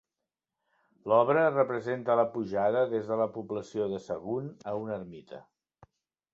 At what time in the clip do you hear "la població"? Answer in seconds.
3.23-3.89